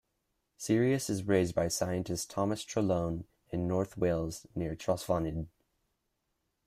Sirius 0.57 1.11
is 1.11 1.27
raised 1.27 1.53
by 1.53 1.67
scientist 1.67 2.27
Thomas 2.31 2.65
Trelone 2.65 3.25
in 3.51 3.67
North 3.67 3.99
Wales, 3.99 4.47
near 4.55 4.75
Trawsfynydd. 4.75 5.45